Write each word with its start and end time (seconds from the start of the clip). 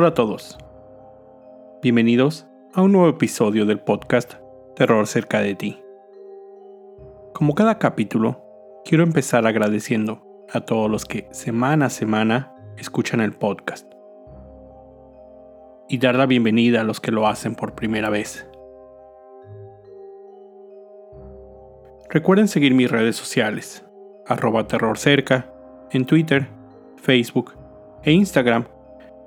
Hola 0.00 0.10
a 0.10 0.14
todos. 0.14 0.56
Bienvenidos 1.82 2.46
a 2.72 2.82
un 2.82 2.92
nuevo 2.92 3.08
episodio 3.08 3.66
del 3.66 3.80
podcast 3.80 4.34
Terror 4.76 5.04
cerca 5.08 5.40
de 5.40 5.56
ti. 5.56 5.82
Como 7.34 7.56
cada 7.56 7.80
capítulo, 7.80 8.40
quiero 8.84 9.02
empezar 9.02 9.44
agradeciendo 9.44 10.22
a 10.52 10.60
todos 10.60 10.88
los 10.88 11.04
que 11.04 11.26
semana 11.32 11.86
a 11.86 11.90
semana 11.90 12.54
escuchan 12.76 13.20
el 13.20 13.32
podcast. 13.32 13.92
Y 15.88 15.98
dar 15.98 16.14
la 16.14 16.26
bienvenida 16.26 16.82
a 16.82 16.84
los 16.84 17.00
que 17.00 17.10
lo 17.10 17.26
hacen 17.26 17.56
por 17.56 17.74
primera 17.74 18.08
vez. 18.08 18.48
Recuerden 22.08 22.46
seguir 22.46 22.72
mis 22.72 22.88
redes 22.88 23.16
sociales, 23.16 23.84
arroba 24.28 24.68
terrorcerca, 24.68 25.52
en 25.90 26.06
Twitter, 26.06 26.46
Facebook 27.02 27.54
e 28.04 28.12
Instagram 28.12 28.77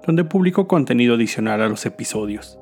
donde 0.05 0.23
publico 0.23 0.67
contenido 0.67 1.15
adicional 1.15 1.61
a 1.61 1.67
los 1.67 1.85
episodios. 1.85 2.57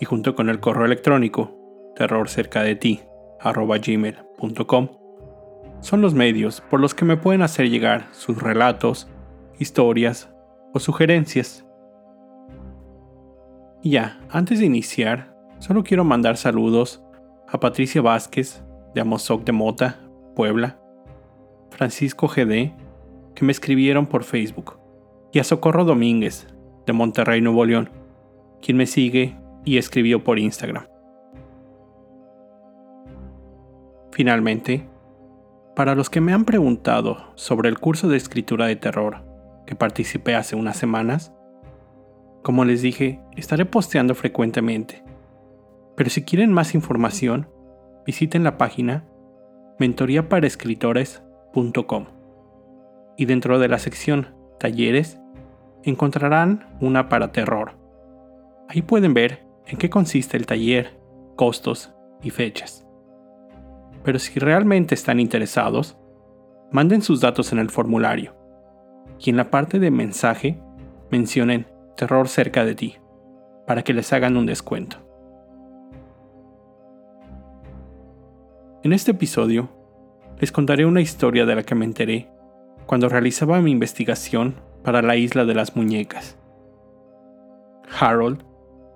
Y 0.00 0.06
junto 0.06 0.34
con 0.34 0.48
el 0.48 0.60
correo 0.60 0.86
electrónico 0.86 1.54
terrorcercadeti@gmail.com 1.96 4.88
son 5.80 6.00
los 6.00 6.14
medios 6.14 6.60
por 6.62 6.80
los 6.80 6.94
que 6.94 7.04
me 7.04 7.16
pueden 7.16 7.42
hacer 7.42 7.68
llegar 7.68 8.06
sus 8.12 8.40
relatos, 8.42 9.08
historias 9.58 10.30
o 10.72 10.80
sugerencias. 10.80 11.66
Y 13.82 13.90
ya, 13.90 14.20
antes 14.30 14.60
de 14.60 14.66
iniciar, 14.66 15.36
solo 15.58 15.84
quiero 15.84 16.04
mandar 16.04 16.38
saludos 16.38 17.04
a 17.46 17.60
Patricia 17.60 18.00
Vázquez 18.00 18.64
de 18.94 19.02
Amozoc 19.02 19.44
de 19.44 19.52
Mota, 19.52 20.00
Puebla, 20.34 20.80
Francisco 21.70 22.28
GD, 22.28 22.72
que 23.34 23.44
me 23.44 23.52
escribieron 23.52 24.06
por 24.06 24.24
Facebook, 24.24 24.78
y 25.32 25.38
a 25.38 25.44
Socorro 25.44 25.84
Domínguez 25.84 26.46
de 26.86 26.92
Monterrey, 26.92 27.40
Nuevo 27.40 27.64
León, 27.64 27.90
quien 28.60 28.76
me 28.76 28.86
sigue 28.86 29.36
y 29.64 29.78
escribió 29.78 30.24
por 30.24 30.38
Instagram. 30.38 30.86
Finalmente, 34.12 34.86
para 35.74 35.94
los 35.94 36.08
que 36.08 36.20
me 36.20 36.32
han 36.32 36.44
preguntado 36.44 37.32
sobre 37.34 37.68
el 37.68 37.80
curso 37.80 38.08
de 38.08 38.16
escritura 38.16 38.66
de 38.66 38.76
terror 38.76 39.24
que 39.66 39.74
participé 39.74 40.36
hace 40.36 40.54
unas 40.54 40.76
semanas, 40.76 41.34
como 42.42 42.64
les 42.64 42.82
dije, 42.82 43.20
estaré 43.36 43.64
posteando 43.64 44.14
frecuentemente. 44.14 45.02
Pero 45.96 46.10
si 46.10 46.22
quieren 46.22 46.52
más 46.52 46.74
información, 46.74 47.48
visiten 48.06 48.44
la 48.44 48.58
página 48.58 49.06
mentoriaparaescritores.com 49.78 52.06
y 53.16 53.24
dentro 53.24 53.58
de 53.58 53.68
la 53.68 53.78
sección 53.78 54.34
Talleres 54.60 55.18
encontrarán 55.84 56.66
una 56.80 57.08
para 57.08 57.32
terror. 57.32 57.72
Ahí 58.68 58.82
pueden 58.82 59.14
ver 59.14 59.44
en 59.66 59.78
qué 59.78 59.90
consiste 59.90 60.36
el 60.36 60.46
taller, 60.46 60.98
costos 61.36 61.92
y 62.22 62.30
fechas. 62.30 62.86
Pero 64.02 64.18
si 64.18 64.38
realmente 64.38 64.94
están 64.94 65.20
interesados, 65.20 65.96
manden 66.70 67.02
sus 67.02 67.20
datos 67.20 67.52
en 67.52 67.58
el 67.58 67.70
formulario 67.70 68.34
y 69.18 69.30
en 69.30 69.36
la 69.36 69.50
parte 69.50 69.78
de 69.78 69.90
mensaje 69.90 70.60
mencionen 71.10 71.66
terror 71.96 72.28
cerca 72.28 72.64
de 72.64 72.74
ti 72.74 72.96
para 73.66 73.82
que 73.82 73.94
les 73.94 74.12
hagan 74.12 74.36
un 74.36 74.46
descuento. 74.46 74.98
En 78.82 78.92
este 78.92 79.12
episodio 79.12 79.70
les 80.38 80.52
contaré 80.52 80.84
una 80.84 81.00
historia 81.00 81.46
de 81.46 81.54
la 81.54 81.62
que 81.62 81.74
me 81.74 81.86
enteré 81.86 82.28
cuando 82.86 83.08
realizaba 83.08 83.60
mi 83.60 83.70
investigación 83.70 84.56
para 84.84 85.02
la 85.02 85.16
isla 85.16 85.44
de 85.44 85.54
las 85.54 85.74
muñecas. 85.74 86.38
Harold, 87.98 88.44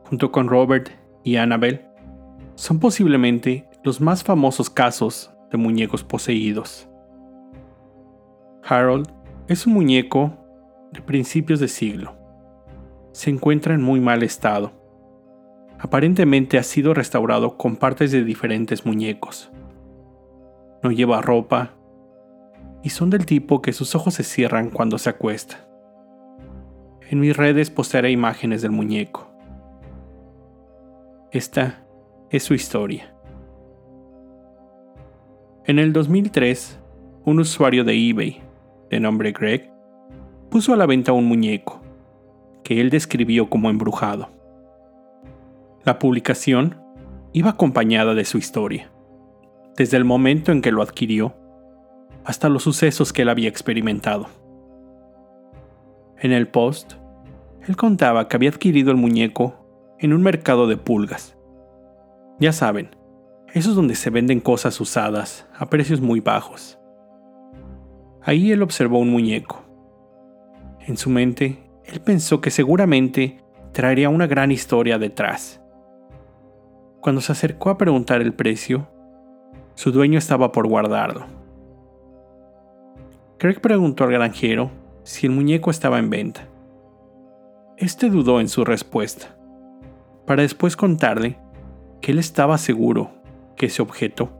junto 0.05 0.31
con 0.31 0.49
Robert 0.49 0.91
y 1.25 1.37
Annabel, 1.37 1.87
son 2.55 2.79
posiblemente 2.79 3.69
los 3.83 4.01
más 4.01 4.23
famosos 4.23 4.69
casos 4.69 5.33
de 5.51 5.59
muñecos 5.59 6.05
poseídos. 6.05 6.89
Harold 8.63 9.09
es 9.49 9.67
un 9.67 9.73
muñeco 9.73 10.37
de 10.93 11.01
principios 11.01 11.59
de 11.59 11.69
siglo. 11.69 12.15
Se 13.13 13.31
encuentra 13.31 13.75
en 13.75 13.83
muy 13.83 14.01
mal 14.01 14.23
estado. 14.23 14.73
Aparentemente 15.79 16.59
ha 16.59 16.63
sido 16.63 16.93
restaurado 16.93 17.57
con 17.57 17.77
partes 17.77 18.13
de 18.13 18.25
diferentes 18.25 18.85
muñecos. 18.85 19.51
No 20.83 20.91
lleva 20.91 21.23
ropa 21.23 21.71
y 22.83 22.91
son 22.91 23.11
del 23.11 23.27
tipo 23.27 23.63
que 23.63 23.73
sus 23.73 23.95
ojos 23.95 24.15
se 24.15 24.25
cierran 24.25 24.71
cuando 24.71 24.99
se 24.99 25.11
acuesta. 25.11 25.68
En 27.11 27.21
mis 27.21 27.35
redes 27.35 27.71
postearé 27.71 28.11
imágenes 28.11 28.61
del 28.61 28.71
muñeco. 28.71 29.31
Esta 31.33 31.87
es 32.29 32.43
su 32.43 32.53
historia. 32.53 33.15
En 35.65 35.79
el 35.79 35.95
2003, 35.95 36.79
un 37.25 37.41
usuario 37.41 37.83
de 37.85 37.95
eBay, 37.95 38.43
de 38.91 39.01
nombre 39.01 39.33
Greg, 39.33 39.73
puso 40.51 40.75
a 40.75 40.77
la 40.77 40.85
venta 40.85 41.13
un 41.13 41.25
muñeco, 41.25 41.81
que 42.63 42.79
él 42.79 42.91
describió 42.91 43.49
como 43.49 43.71
embrujado. 43.71 44.29
La 45.85 45.99
publicación 45.99 46.79
iba 47.33 47.51
acompañada 47.51 48.15
de 48.15 48.27
su 48.27 48.37
historia, 48.37 48.91
desde 49.79 49.97
el 49.97 50.05
momento 50.05 50.53
en 50.53 50.61
que 50.61 50.73
lo 50.73 50.83
adquirió 50.83 51.35
hasta 52.25 52.51
los 52.51 52.65
sucesos 52.65 53.15
que 53.15 53.23
él 53.23 53.31
había 53.31 53.49
experimentado. 53.49 54.29
En 56.21 56.33
el 56.33 56.49
post, 56.49 56.95
él 57.69 57.77
contaba 57.77 58.27
que 58.27 58.35
había 58.35 58.51
adquirido 58.51 58.91
el 58.91 58.97
muñeco 58.97 59.55
en 60.01 60.13
un 60.13 60.23
mercado 60.23 60.67
de 60.67 60.77
pulgas. 60.77 61.37
Ya 62.41 62.53
saben, 62.53 62.91
esos 63.55 63.77
donde 63.77 63.95
se 63.95 64.11
venden 64.11 64.41
cosas 64.41 64.81
usadas 64.81 65.47
a 65.57 65.71
precios 65.71 66.01
muy 66.01 66.19
bajos. 66.21 66.79
Ahí 68.23 68.51
él 68.51 68.63
observó 68.63 68.99
un 68.99 69.11
muñeco. 69.11 69.63
En 70.87 70.97
su 70.97 71.09
mente, 71.09 71.59
él 71.85 72.01
pensó 72.01 72.41
que 72.41 72.51
seguramente 72.51 73.39
traería 73.73 74.09
una 74.09 74.27
gran 74.27 74.51
historia 74.51 74.99
detrás. 74.99 75.61
Cuando 77.01 77.21
se 77.21 77.31
acercó 77.31 77.71
a 77.71 77.79
preguntar 77.79 78.21
el 78.23 78.35
precio, 78.35 78.89
su 79.75 79.93
dueño 79.93 80.19
estaba 80.19 80.51
por 80.51 80.67
guardarlo. 80.67 81.27
Craig 83.39 83.61
preguntó 83.61 84.03
al 84.03 84.11
granjero 84.11 84.73
si 85.09 85.27
el 85.27 85.33
muñeco 85.33 85.71
estaba 85.71 85.99
en 85.99 86.11
venta. 86.11 86.49
Este 87.79 88.11
dudó 88.11 88.43
en 88.43 88.49
su 88.51 88.67
respuesta, 88.67 89.39
para 90.27 90.43
después 90.43 90.77
contarle 90.77 91.39
que 92.03 92.13
él 92.13 92.19
estaba 92.19 92.59
seguro 92.59 93.13
que 93.57 93.67
ese 93.67 93.81
objeto 93.81 94.31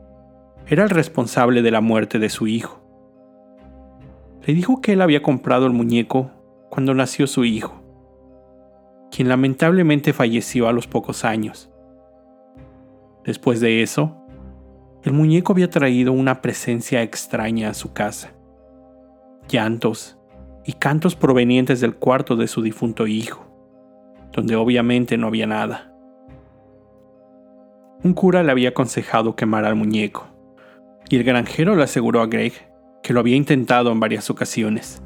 era 0.67 0.83
el 0.83 0.91
responsable 0.91 1.63
de 1.63 1.71
la 1.71 1.81
muerte 1.81 2.19
de 2.19 2.29
su 2.29 2.45
hijo. 2.45 2.83
Le 4.45 4.53
dijo 4.53 4.79
que 4.79 4.93
él 4.93 5.01
había 5.01 5.23
comprado 5.23 5.65
el 5.65 5.73
muñeco 5.73 6.29
cuando 6.69 6.93
nació 6.93 7.25
su 7.25 7.45
hijo, 7.45 7.81
quien 9.09 9.27
lamentablemente 9.27 10.13
falleció 10.13 10.67
a 10.67 10.71
los 10.71 10.85
pocos 10.85 11.25
años. 11.25 11.71
Después 13.25 13.59
de 13.59 13.81
eso, 13.81 14.23
el 15.01 15.13
muñeco 15.13 15.51
había 15.51 15.71
traído 15.71 16.13
una 16.13 16.43
presencia 16.43 17.01
extraña 17.01 17.71
a 17.71 17.73
su 17.73 17.91
casa. 17.91 18.33
Llantos 19.47 20.18
y 20.65 20.73
cantos 20.73 21.15
provenientes 21.15 21.81
del 21.81 21.95
cuarto 21.95 22.35
de 22.35 22.47
su 22.47 22.61
difunto 22.61 23.07
hijo, 23.07 23.45
donde 24.31 24.55
obviamente 24.55 25.17
no 25.17 25.27
había 25.27 25.47
nada. 25.47 25.93
Un 28.03 28.13
cura 28.13 28.43
le 28.43 28.51
había 28.51 28.69
aconsejado 28.69 29.35
quemar 29.35 29.65
al 29.65 29.75
muñeco, 29.75 30.27
y 31.09 31.17
el 31.17 31.23
granjero 31.23 31.75
le 31.75 31.83
aseguró 31.83 32.21
a 32.21 32.27
Greg 32.27 32.53
que 33.03 33.13
lo 33.13 33.19
había 33.19 33.35
intentado 33.35 33.91
en 33.91 33.99
varias 33.99 34.29
ocasiones, 34.29 35.01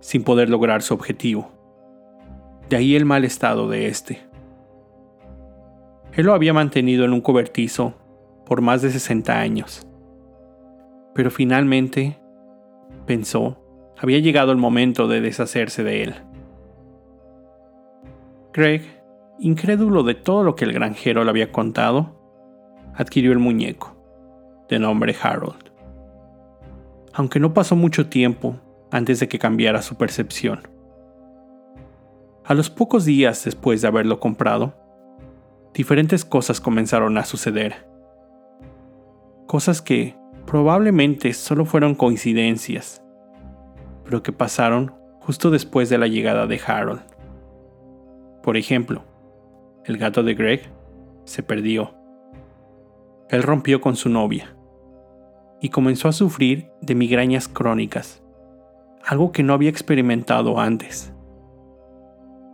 sin 0.00 0.24
poder 0.24 0.48
lograr 0.48 0.82
su 0.82 0.94
objetivo. 0.94 1.50
De 2.68 2.76
ahí 2.76 2.96
el 2.96 3.04
mal 3.04 3.24
estado 3.24 3.68
de 3.68 3.88
este. 3.88 4.20
Él 6.14 6.26
lo 6.26 6.34
había 6.34 6.52
mantenido 6.52 7.04
en 7.04 7.12
un 7.12 7.20
cobertizo 7.20 7.94
por 8.46 8.60
más 8.60 8.82
de 8.82 8.90
60 8.90 9.38
años. 9.38 9.86
Pero 11.14 11.30
finalmente 11.30 12.18
pensó 13.06 13.61
había 14.02 14.18
llegado 14.18 14.50
el 14.50 14.58
momento 14.58 15.06
de 15.06 15.20
deshacerse 15.20 15.84
de 15.84 16.02
él. 16.02 16.14
Greg, 18.52 18.82
incrédulo 19.38 20.02
de 20.02 20.16
todo 20.16 20.42
lo 20.42 20.56
que 20.56 20.64
el 20.64 20.72
granjero 20.72 21.22
le 21.22 21.30
había 21.30 21.52
contado, 21.52 22.18
adquirió 22.96 23.30
el 23.30 23.38
muñeco, 23.38 23.96
de 24.68 24.80
nombre 24.80 25.14
Harold. 25.22 25.70
Aunque 27.12 27.38
no 27.38 27.54
pasó 27.54 27.76
mucho 27.76 28.08
tiempo 28.08 28.56
antes 28.90 29.20
de 29.20 29.28
que 29.28 29.38
cambiara 29.38 29.82
su 29.82 29.94
percepción. 29.94 30.66
A 32.44 32.54
los 32.54 32.70
pocos 32.70 33.04
días 33.04 33.44
después 33.44 33.82
de 33.82 33.88
haberlo 33.88 34.18
comprado, 34.18 34.74
diferentes 35.74 36.24
cosas 36.24 36.60
comenzaron 36.60 37.16
a 37.18 37.24
suceder. 37.24 37.86
Cosas 39.46 39.80
que 39.80 40.16
probablemente 40.44 41.32
solo 41.34 41.64
fueron 41.64 41.94
coincidencias 41.94 43.02
pero 44.04 44.22
que 44.22 44.32
pasaron 44.32 44.94
justo 45.20 45.50
después 45.50 45.88
de 45.88 45.98
la 45.98 46.06
llegada 46.06 46.46
de 46.46 46.60
Harold. 46.64 47.02
Por 48.42 48.56
ejemplo, 48.56 49.04
el 49.84 49.98
gato 49.98 50.22
de 50.22 50.34
Greg 50.34 50.62
se 51.24 51.42
perdió. 51.42 51.94
Él 53.28 53.42
rompió 53.42 53.80
con 53.80 53.96
su 53.96 54.08
novia 54.08 54.56
y 55.60 55.68
comenzó 55.68 56.08
a 56.08 56.12
sufrir 56.12 56.70
de 56.80 56.94
migrañas 56.94 57.48
crónicas, 57.48 58.22
algo 59.04 59.32
que 59.32 59.42
no 59.42 59.54
había 59.54 59.70
experimentado 59.70 60.58
antes. 60.58 61.12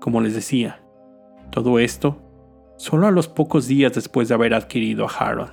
Como 0.00 0.20
les 0.20 0.34
decía, 0.34 0.80
todo 1.50 1.78
esto 1.78 2.18
solo 2.76 3.06
a 3.08 3.10
los 3.10 3.26
pocos 3.26 3.66
días 3.66 3.92
después 3.92 4.28
de 4.28 4.34
haber 4.34 4.54
adquirido 4.54 5.06
a 5.06 5.10
Harold. 5.10 5.52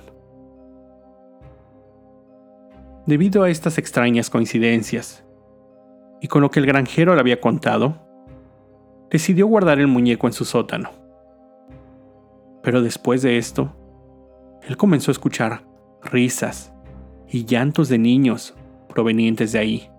Debido 3.06 3.42
a 3.42 3.50
estas 3.50 3.78
extrañas 3.78 4.30
coincidencias, 4.30 5.25
y 6.26 6.28
con 6.28 6.42
lo 6.42 6.50
que 6.50 6.58
el 6.58 6.66
granjero 6.66 7.14
le 7.14 7.20
había 7.20 7.40
contado, 7.40 7.98
decidió 9.12 9.46
guardar 9.46 9.78
el 9.78 9.86
muñeco 9.86 10.26
en 10.26 10.32
su 10.32 10.44
sótano. 10.44 10.90
Pero 12.64 12.82
después 12.82 13.22
de 13.22 13.38
esto, 13.38 13.72
él 14.66 14.76
comenzó 14.76 15.12
a 15.12 15.14
escuchar 15.14 15.62
risas 16.02 16.74
y 17.28 17.44
llantos 17.44 17.88
de 17.88 17.98
niños 17.98 18.56
provenientes 18.88 19.52
de 19.52 19.60
ahí. 19.60 19.90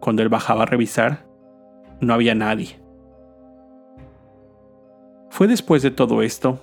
Cuando 0.00 0.20
él 0.20 0.28
bajaba 0.28 0.64
a 0.64 0.66
revisar, 0.66 1.28
no 2.00 2.12
había 2.12 2.34
nadie. 2.34 2.82
Fue 5.30 5.46
después 5.46 5.84
de 5.84 5.92
todo 5.92 6.22
esto 6.22 6.58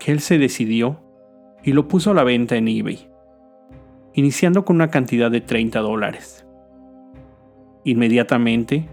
que 0.00 0.10
él 0.10 0.18
se 0.18 0.38
decidió 0.38 0.98
y 1.62 1.72
lo 1.72 1.86
puso 1.86 2.10
a 2.10 2.14
la 2.14 2.24
venta 2.24 2.56
en 2.56 2.66
eBay, 2.66 3.08
iniciando 4.14 4.64
con 4.64 4.74
una 4.74 4.90
cantidad 4.90 5.30
de 5.30 5.40
30 5.40 5.78
dólares. 5.78 6.49
Inmediatamente, 7.84 8.88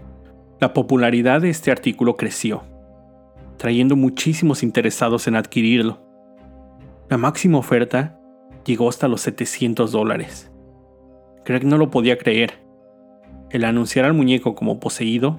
la 0.60 0.72
popularidad 0.72 1.40
de 1.40 1.50
este 1.50 1.70
artículo 1.70 2.16
creció, 2.16 2.62
trayendo 3.58 3.96
muchísimos 3.96 4.62
interesados 4.62 5.28
en 5.28 5.36
adquirirlo. 5.36 6.00
La 7.08 7.18
máxima 7.18 7.58
oferta 7.58 8.18
llegó 8.64 8.88
hasta 8.88 9.08
los 9.08 9.20
700 9.22 9.92
dólares. 9.92 10.50
Greg 11.44 11.64
no 11.64 11.78
lo 11.78 11.90
podía 11.90 12.18
creer. 12.18 12.62
El 13.50 13.64
anunciar 13.64 14.04
al 14.04 14.14
muñeco 14.14 14.54
como 14.54 14.80
poseído 14.80 15.38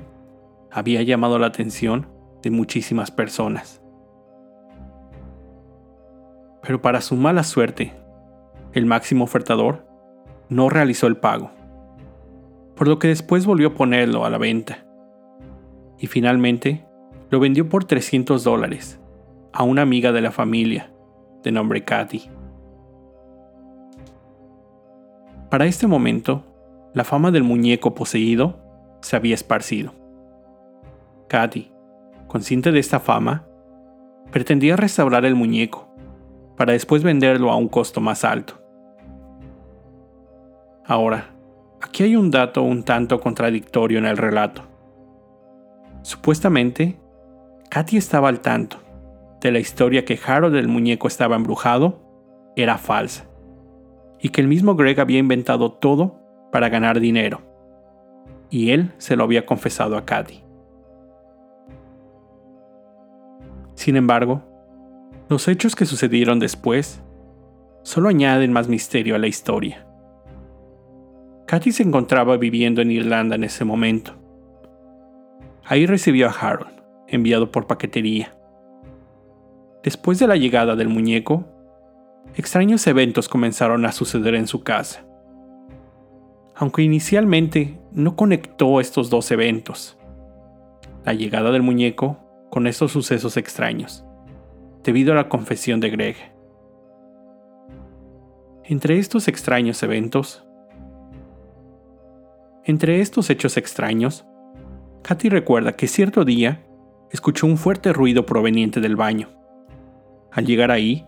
había 0.72 1.02
llamado 1.04 1.38
la 1.38 1.48
atención 1.48 2.08
de 2.42 2.52
muchísimas 2.52 3.12
personas. 3.12 3.82
Pero 6.62 6.82
para 6.82 7.02
su 7.02 7.16
mala 7.16 7.44
suerte, 7.44 7.94
el 8.74 8.86
máximo 8.86 9.24
ofertador 9.24 9.88
no 10.50 10.70
realizó 10.70 11.08
el 11.08 11.18
pago, 11.18 11.52
por 12.80 12.88
lo 12.88 12.98
que 12.98 13.10
después 13.10 13.46
volvió 13.46 13.68
a 13.68 13.74
ponerlo 13.74 14.24
a 14.24 14.30
la 14.30 14.38
venta 14.38 14.86
y 15.98 16.08
finalmente 16.08 16.86
lo 17.30 17.42
vendió 17.42 17.68
por 17.68 17.84
300 17.84 18.42
dólares 18.42 19.02
a 19.52 19.64
una 19.64 19.82
amiga 19.82 20.14
de 20.14 20.22
la 20.22 20.32
familia 20.32 20.90
de 21.44 21.52
nombre 21.52 21.84
Katy. 21.84 22.30
Para 25.50 25.66
este 25.66 25.88
momento, 25.88 26.46
la 26.94 27.04
fama 27.04 27.32
del 27.32 27.44
muñeco 27.44 27.94
poseído 27.94 28.62
se 29.02 29.18
había 29.18 29.36
esparcido. 29.36 29.94
Katy, 31.28 31.74
consciente 32.28 32.72
de 32.72 32.80
esta 32.80 33.02
fama, 33.02 33.46
pretendía 34.32 34.78
restaurar 34.78 35.26
el 35.26 35.36
muñeco 35.36 35.94
para 36.56 36.72
después 36.72 37.04
venderlo 37.04 37.52
a 37.52 37.58
un 37.58 37.68
costo 37.68 38.00
más 38.00 38.24
alto. 38.24 38.54
Ahora, 40.86 41.36
hay 42.04 42.16
un 42.16 42.32
dato 42.32 42.64
un 42.64 42.84
tanto 42.84 43.20
contradictorio 43.20 44.00
en 44.00 44.06
el 44.06 44.18
relato. 44.18 44.64
Supuestamente, 46.02 46.98
Katy 47.70 47.98
estaba 47.98 48.30
al 48.30 48.40
tanto 48.40 48.78
de 49.42 49.52
la 49.52 49.60
historia 49.60 50.06
que 50.06 50.20
Harold 50.26 50.56
el 50.56 50.68
muñeco 50.68 51.08
estaba 51.08 51.36
embrujado 51.36 52.02
era 52.56 52.78
falsa 52.78 53.26
y 54.20 54.30
que 54.30 54.42
el 54.42 54.48
mismo 54.48 54.76
Greg 54.76 55.00
había 55.00 55.20
inventado 55.20 55.72
todo 55.72 56.20
para 56.52 56.70
ganar 56.70 57.00
dinero 57.00 57.42
y 58.50 58.72
él 58.72 58.92
se 58.98 59.16
lo 59.16 59.24
había 59.24 59.46
confesado 59.46 59.98
a 59.98 60.06
Katy. 60.06 60.44
Sin 63.76 63.96
embargo, 63.96 64.44
los 65.30 65.48
hechos 65.48 65.76
que 65.76 65.86
sucedieron 65.86 66.40
después 66.40 67.02
solo 67.84 68.10
añaden 68.10 68.52
más 68.52 68.68
misterio 68.68 69.16
a 69.16 69.20
la 69.20 69.28
historia. 69.28 69.86
Katy 71.50 71.72
se 71.72 71.82
encontraba 71.82 72.38
viviendo 72.38 72.80
en 72.84 72.92
Irlanda 72.92 73.34
en 73.34 73.44
ese 73.44 73.66
momento 73.66 74.14
Ahí 75.66 75.88
recibió 75.88 76.28
a 76.28 76.32
Harold, 76.32 76.82
enviado 77.08 77.52
por 77.52 77.66
paquetería. 77.66 78.36
Después 79.84 80.20
de 80.20 80.28
la 80.28 80.36
llegada 80.36 80.76
del 80.76 80.90
muñeco, 80.90 81.46
extraños 82.36 82.86
eventos 82.86 83.28
comenzaron 83.28 83.84
a 83.86 83.92
suceder 83.92 84.36
en 84.36 84.46
su 84.46 84.64
casa. 84.64 85.08
Aunque 86.56 86.84
inicialmente 86.84 87.80
no 87.92 88.16
conectó 88.16 88.80
estos 88.80 89.10
dos 89.10 89.32
eventos, 89.32 89.98
la 91.04 91.14
llegada 91.14 91.50
del 91.50 91.64
muñeco 91.64 92.20
con 92.52 92.68
estos 92.68 92.92
sucesos 92.92 93.38
extraños, 93.38 94.06
debido 94.84 95.14
a 95.14 95.16
la 95.16 95.30
confesión 95.30 95.80
de 95.80 95.90
Greg. 95.90 96.16
Entre 98.66 99.00
estos 99.00 99.28
extraños 99.28 99.82
eventos, 99.82 100.49
entre 102.70 103.02
estos 103.02 103.32
hechos 103.32 103.58
extraños, 103.58 104.28
Katy 105.02 105.30
recuerda 105.30 105.72
que 105.72 105.88
cierto 105.88 106.24
día 106.24 106.68
escuchó 107.10 107.48
un 107.48 107.58
fuerte 107.58 107.94
ruido 107.94 108.28
proveniente 108.28 108.80
del 108.80 108.96
baño. 108.96 109.30
Al 110.32 110.46
llegar 110.46 110.70
ahí, 110.70 111.04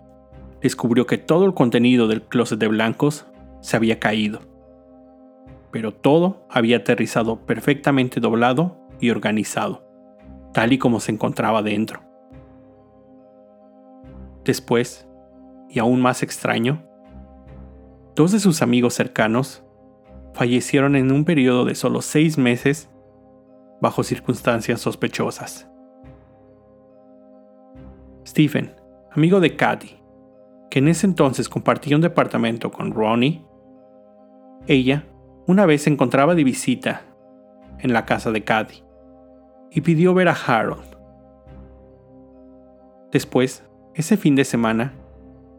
descubrió 0.59 1.05
que 1.05 1.19
todo 1.19 1.45
el 1.45 1.53
contenido 1.53 2.07
del 2.07 2.23
closet 2.23 2.57
de 2.57 2.67
blancos 2.67 3.27
se 3.59 3.77
había 3.77 3.99
caído. 3.99 4.39
Pero 5.69 5.93
todo 5.93 6.47
había 6.49 6.77
aterrizado 6.77 7.45
perfectamente 7.45 8.19
doblado 8.19 8.79
y 8.99 9.11
organizado, 9.11 9.87
tal 10.53 10.73
y 10.73 10.79
como 10.79 10.99
se 10.99 11.11
encontraba 11.11 11.61
dentro. 11.61 12.01
Después, 14.43 15.07
y 15.69 15.77
aún 15.77 16.01
más 16.01 16.23
extraño, 16.23 16.81
dos 18.15 18.31
de 18.31 18.39
sus 18.39 18.63
amigos 18.63 18.95
cercanos 18.95 19.63
fallecieron 20.33 20.95
en 20.95 21.11
un 21.11 21.25
periodo 21.25 21.65
de 21.65 21.75
solo 21.75 22.01
seis 22.01 22.37
meses 22.37 22.89
bajo 23.81 24.03
circunstancias 24.03 24.79
sospechosas. 24.81 25.69
Stephen, 28.25 28.75
amigo 29.11 29.39
de 29.39 29.55
Katy, 29.55 29.99
que 30.69 30.79
en 30.79 30.87
ese 30.87 31.05
entonces 31.05 31.49
compartía 31.49 31.95
un 31.95 32.01
departamento 32.01 32.71
con 32.71 32.93
Ronnie, 32.93 33.43
ella 34.67 35.05
una 35.47 35.65
vez 35.65 35.83
se 35.83 35.89
encontraba 35.89 36.35
de 36.35 36.43
visita 36.43 37.01
en 37.79 37.93
la 37.93 38.05
casa 38.05 38.31
de 38.31 38.43
Katy 38.43 38.83
y 39.71 39.81
pidió 39.81 40.13
ver 40.13 40.27
a 40.27 40.33
Harold. 40.33 40.85
Después, 43.11 43.63
ese 43.95 44.15
fin 44.15 44.35
de 44.35 44.45
semana, 44.45 44.93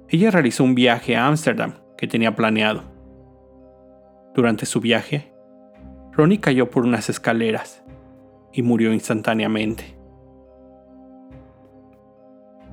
ella 0.08 0.30
realizó 0.30 0.64
un 0.64 0.74
viaje 0.74 1.16
a 1.16 1.26
Ámsterdam 1.26 1.74
que 1.98 2.06
tenía 2.06 2.34
planeado. 2.34 2.91
Durante 4.34 4.66
su 4.66 4.80
viaje, 4.80 5.32
Ronnie 6.12 6.40
cayó 6.40 6.70
por 6.70 6.84
unas 6.84 7.10
escaleras 7.10 7.82
y 8.52 8.62
murió 8.62 8.92
instantáneamente. 8.92 9.96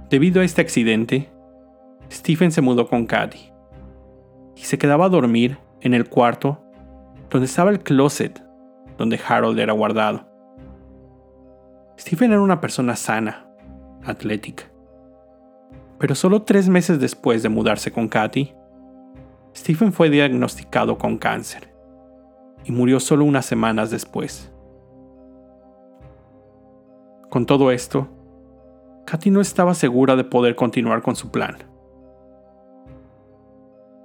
Debido 0.10 0.42
a 0.42 0.46
este 0.46 0.62
accidente, 0.62 1.30
Stephen 2.12 2.52
se 2.52 2.62
mudó 2.62 2.88
con 2.88 3.06
Katy 3.06 3.52
y 4.56 4.62
se 4.62 4.78
quedaba 4.78 5.06
a 5.06 5.10
dormir 5.10 5.58
en 5.82 5.94
el 5.94 6.10
cuarto 6.10 6.64
donde 7.30 7.46
estaba 7.46 7.70
el 7.70 7.82
closet 7.82 8.44
donde 8.98 9.20
Harold 9.26 9.60
era 9.60 9.74
guardado. 9.74 10.28
Stephen 11.98 12.32
era 12.32 12.42
una 12.42 12.60
persona 12.60 12.96
sana, 12.96 13.50
atlética. 14.04 14.64
Pero 16.00 16.16
solo 16.16 16.44
tres 16.44 16.70
meses 16.70 17.00
después 17.00 17.44
de 17.44 17.50
mudarse 17.50 17.92
con 17.92 18.08
Katy, 18.08 18.54
Stephen 19.56 19.94
fue 19.94 20.10
diagnosticado 20.10 20.98
con 20.98 21.18
cáncer 21.18 21.74
y 22.64 22.72
murió 22.72 23.00
solo 23.00 23.26
unas 23.26 23.46
semanas 23.46 23.92
después. 23.92 24.52
Con 27.30 27.46
todo 27.46 27.72
esto, 27.72 28.08
Katy 29.06 29.32
no 29.32 29.42
estaba 29.42 29.74
segura 29.74 30.16
de 30.16 30.24
poder 30.24 30.56
continuar 30.56 31.02
con 31.02 31.16
su 31.16 31.32
plan. 31.32 31.58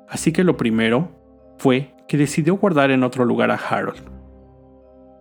Así 0.08 0.32
que 0.32 0.44
lo 0.44 0.56
primero 0.56 1.08
fue 1.58 1.94
que 2.08 2.16
decidió 2.16 2.56
guardar 2.56 2.90
en 2.90 3.02
otro 3.02 3.24
lugar 3.24 3.50
a 3.50 3.56
Harold, 3.56 4.02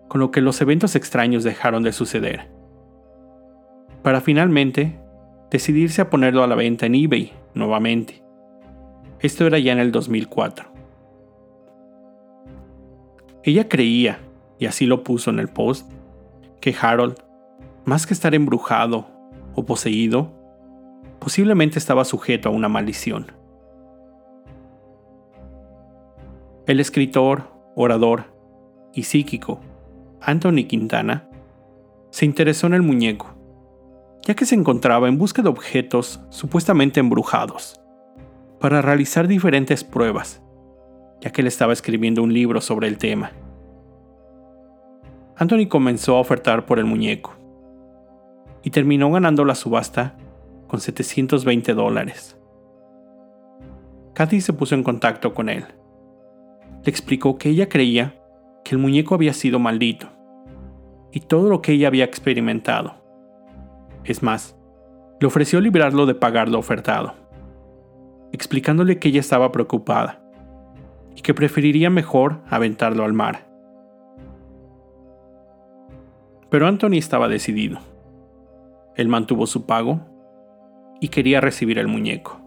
con 0.08 0.20
lo 0.20 0.32
que 0.32 0.42
los 0.42 0.62
eventos 0.62 0.96
extraños 0.96 1.44
dejaron 1.44 1.84
de 1.84 1.92
suceder, 1.92 2.50
para 4.04 4.22
finalmente 4.22 5.00
decidirse 5.50 6.02
a 6.02 6.10
ponerlo 6.10 6.44
a 6.44 6.48
la 6.48 6.56
venta 6.56 6.86
en 6.86 6.96
eBay 6.96 7.34
nuevamente. 7.54 8.23
Esto 9.24 9.48
era 9.48 9.58
ya 9.58 9.72
en 9.72 9.80
el 9.80 9.94
2004. 9.94 10.68
Ella 13.44 13.70
creía, 13.70 14.20
y 14.60 14.66
así 14.66 14.86
lo 14.86 15.06
puso 15.06 15.30
en 15.30 15.40
el 15.40 15.48
post, 15.48 15.90
que 16.60 16.76
Harold 16.80 17.16
más 17.86 18.06
que 18.06 18.14
estar 18.14 18.36
embrujado 18.36 19.08
o 19.56 19.66
poseído, 19.66 20.30
posiblemente 21.20 21.80
estaba 21.80 22.04
sujeto 22.04 22.50
a 22.50 22.52
una 22.52 22.68
maldición. 22.68 23.32
El 26.68 26.82
escritor, 26.82 27.50
orador 27.76 28.26
y 28.94 29.04
psíquico 29.04 29.62
Anthony 30.20 30.66
Quintana 30.68 31.30
se 32.10 32.26
interesó 32.26 32.68
en 32.68 32.74
el 32.74 32.82
muñeco, 32.82 33.34
ya 34.22 34.34
que 34.34 34.46
se 34.46 34.56
encontraba 34.56 35.08
en 35.08 35.18
busca 35.18 35.42
de 35.42 35.48
objetos 35.48 36.20
supuestamente 36.30 37.00
embrujados, 37.00 37.83
para 38.64 38.82
realizar 38.82 39.28
diferentes 39.28 39.84
pruebas, 39.84 40.42
ya 41.20 41.32
que 41.34 41.42
él 41.42 41.48
estaba 41.48 41.74
escribiendo 41.74 42.24
un 42.24 42.32
libro 42.32 42.62
sobre 42.62 42.88
el 42.88 42.98
tema. 42.98 43.34
Anthony 45.36 45.68
comenzó 45.68 46.16
a 46.16 46.22
ofertar 46.22 46.66
por 46.66 46.80
el 46.80 46.86
muñeco 46.86 47.34
y 48.64 48.70
terminó 48.70 49.12
ganando 49.12 49.44
la 49.44 49.56
subasta 49.56 50.16
con 50.70 50.80
720 50.80 51.74
dólares. 51.74 52.40
Kathy 54.14 54.40
se 54.40 54.54
puso 54.54 54.76
en 54.76 54.84
contacto 54.84 55.34
con 55.34 55.50
él. 55.50 55.66
Le 56.86 56.90
explicó 56.90 57.38
que 57.38 57.50
ella 57.50 57.68
creía 57.68 58.16
que 58.64 58.76
el 58.76 58.82
muñeco 58.82 59.14
había 59.14 59.34
sido 59.34 59.60
maldito 59.60 60.08
y 61.12 61.20
todo 61.20 61.50
lo 61.50 61.62
que 61.62 61.74
ella 61.74 61.90
había 61.90 62.06
experimentado. 62.06 62.96
Es 64.06 64.24
más, 64.24 64.56
le 65.20 65.28
ofreció 65.28 65.60
librarlo 65.60 66.06
de 66.06 66.16
pagar 66.16 66.48
lo 66.48 66.60
ofertado, 66.60 67.23
explicándole 68.34 69.00
que 69.00 69.10
ella 69.10 69.22
estaba 69.22 69.52
preocupada 69.52 70.20
y 71.16 71.22
que 71.22 71.34
preferiría 71.34 71.90
mejor 71.90 72.42
aventarlo 72.50 73.06
al 73.06 73.14
mar. 73.14 73.48
Pero 76.50 76.68
Anthony 76.68 76.96
estaba 76.96 77.30
decidido. 77.30 77.80
Él 78.96 79.08
mantuvo 79.08 79.48
su 79.48 79.66
pago 79.66 80.02
y 81.00 81.10
quería 81.10 81.42
recibir 81.42 81.78
el 81.78 81.88
muñeco. 81.88 82.42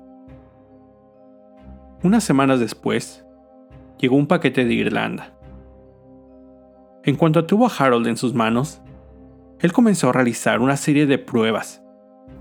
Unas 2.02 2.24
semanas 2.24 2.60
después, 2.60 3.24
llegó 3.98 4.16
un 4.16 4.26
paquete 4.26 4.64
de 4.64 4.74
Irlanda. 4.74 5.32
En 7.04 7.16
cuanto 7.16 7.46
tuvo 7.46 7.66
a 7.66 7.72
Harold 7.78 8.08
en 8.08 8.16
sus 8.16 8.34
manos, 8.34 8.82
él 9.60 9.72
comenzó 9.72 10.08
a 10.08 10.12
realizar 10.12 10.60
una 10.60 10.76
serie 10.76 11.06
de 11.06 11.18
pruebas 11.18 11.82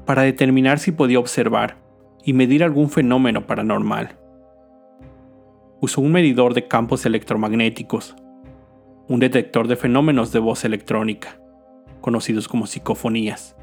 para 0.06 0.24
determinar 0.24 0.80
si 0.80 0.92
podía 0.92 1.20
observar 1.20 1.85
y 2.26 2.34
medir 2.34 2.64
algún 2.64 2.90
fenómeno 2.90 3.46
paranormal. 3.46 4.18
Usó 5.80 6.02
un 6.02 6.12
medidor 6.12 6.56
de 6.56 6.68
campos 6.68 7.06
electromagnéticos, 7.06 8.16
un 9.08 9.20
detector 9.20 9.68
de 9.68 9.76
fenómenos 9.76 10.32
de 10.32 10.40
voz 10.40 10.66
electrónica, 10.66 11.40
conocidos 12.02 12.48
como 12.48 12.66
psicofonías, 12.66 13.56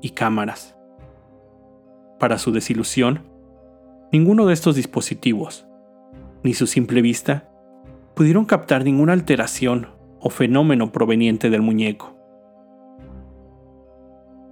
y 0.00 0.10
cámaras. 0.10 0.76
Para 2.18 2.38
su 2.38 2.50
desilusión, 2.50 3.20
ninguno 4.12 4.46
de 4.46 4.54
estos 4.54 4.74
dispositivos, 4.74 5.66
ni 6.42 6.52
su 6.52 6.66
simple 6.66 7.00
vista, 7.00 7.48
pudieron 8.14 8.44
captar 8.44 8.84
ninguna 8.84 9.12
alteración 9.12 9.88
o 10.20 10.30
fenómeno 10.30 10.90
proveniente 10.90 11.48
del 11.48 11.62
muñeco. 11.62 12.18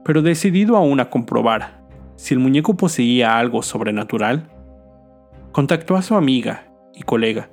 Pero 0.04 0.22
decidido 0.22 0.76
aún 0.76 1.00
a 1.00 1.10
comprobar 1.10 1.81
si 2.16 2.34
el 2.34 2.40
muñeco 2.40 2.76
poseía 2.76 3.38
algo 3.38 3.62
sobrenatural, 3.62 4.50
contactó 5.52 5.96
a 5.96 6.02
su 6.02 6.14
amiga 6.14 6.72
y 6.94 7.02
colega, 7.02 7.50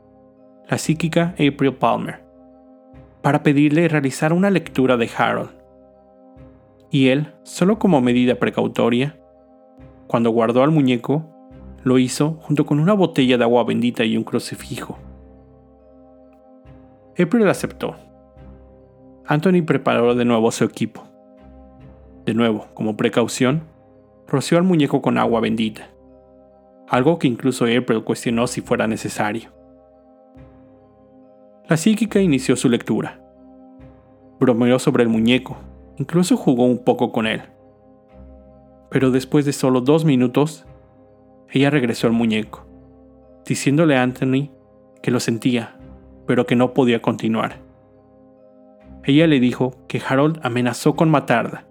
la 0.69 0.77
psíquica 0.77 1.33
April 1.33 1.73
Palmer, 1.73 2.23
para 3.21 3.43
pedirle 3.43 3.87
realizar 3.87 4.33
una 4.33 4.49
lectura 4.49 4.97
de 4.97 5.09
Harold 5.17 5.59
y 6.91 7.09
él, 7.09 7.33
solo 7.43 7.77
como 7.77 8.01
medida 8.01 8.35
precautoria, 8.35 9.19
cuando 10.07 10.31
guardó 10.31 10.63
al 10.63 10.71
muñeco, 10.71 11.25
lo 11.83 11.99
hizo 11.99 12.39
junto 12.41 12.65
con 12.65 12.79
una 12.79 12.93
botella 12.93 13.37
de 13.37 13.43
agua 13.43 13.63
bendita 13.63 14.03
y 14.03 14.17
un 14.17 14.23
crucifijo. 14.23 14.97
April 17.17 17.47
aceptó. 17.47 17.95
Anthony 19.25 19.61
preparó 19.65 20.15
de 20.15 20.25
nuevo 20.25 20.49
su 20.51 20.63
equipo. 20.63 21.03
De 22.25 22.33
nuevo, 22.33 22.67
como 22.73 22.97
precaución, 22.97 23.63
roció 24.29 24.57
al 24.57 24.63
muñeco 24.63 25.01
con 25.01 25.17
agua 25.17 25.41
bendita, 25.41 25.89
algo 26.88 27.19
que 27.19 27.27
incluso 27.27 27.65
April 27.65 28.03
cuestionó 28.03 28.48
si 28.48 28.62
fuera 28.62 28.88
necesario. 28.88 29.51
La 31.67 31.77
psíquica 31.77 32.19
inició 32.19 32.55
su 32.55 32.69
lectura. 32.69 33.21
Bromeó 34.39 34.79
sobre 34.79 35.03
el 35.03 35.09
muñeco, 35.09 35.57
Incluso 36.00 36.38
jugó 36.38 36.63
un 36.63 36.77
poco 36.77 37.12
con 37.12 37.27
él. 37.27 37.41
Pero 38.89 39.12
después 39.12 39.43
de 39.43 39.51
solo 39.51 39.81
dos 39.81 40.05
minutos, 40.05 40.65
ella 41.51 41.69
regresó 41.69 42.07
al 42.07 42.13
muñeco, 42.13 42.65
diciéndole 43.45 43.98
a 43.98 44.03
Anthony 44.03 44.50
que 45.03 45.12
lo 45.12 45.19
sentía, 45.19 45.75
pero 46.25 46.45
que 46.45 46.55
no 46.55 46.74
podía 46.74 47.01
continuar. 47.01 47.57
Ella 49.03 49.27
le 49.27 49.41
dijo 49.41 49.75
que 49.89 50.01
Harold 50.07 50.39
amenazó 50.41 50.95
con 50.95 51.09
matarla, 51.09 51.67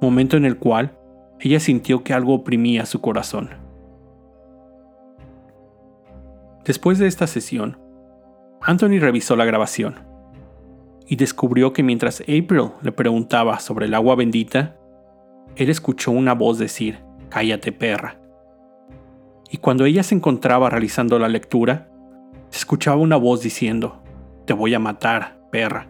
momento 0.00 0.36
en 0.36 0.44
el 0.44 0.58
cual 0.58 0.97
ella 1.40 1.60
sintió 1.60 2.02
que 2.02 2.14
algo 2.14 2.34
oprimía 2.34 2.86
su 2.86 3.00
corazón. 3.00 3.50
Después 6.64 6.98
de 6.98 7.06
esta 7.06 7.26
sesión, 7.26 7.78
Anthony 8.60 8.98
revisó 9.00 9.36
la 9.36 9.44
grabación 9.44 10.00
y 11.06 11.16
descubrió 11.16 11.72
que 11.72 11.82
mientras 11.82 12.20
April 12.20 12.72
le 12.82 12.92
preguntaba 12.92 13.60
sobre 13.60 13.86
el 13.86 13.94
agua 13.94 14.16
bendita, 14.16 14.76
él 15.56 15.70
escuchó 15.70 16.10
una 16.10 16.34
voz 16.34 16.58
decir, 16.58 16.98
Cállate 17.30 17.72
perra. 17.72 18.20
Y 19.50 19.58
cuando 19.58 19.84
ella 19.84 20.02
se 20.02 20.14
encontraba 20.14 20.70
realizando 20.70 21.18
la 21.18 21.28
lectura, 21.28 21.88
se 22.50 22.58
escuchaba 22.58 22.96
una 22.96 23.16
voz 23.16 23.42
diciendo, 23.42 24.02
Te 24.44 24.52
voy 24.52 24.74
a 24.74 24.78
matar, 24.78 25.40
perra. 25.50 25.88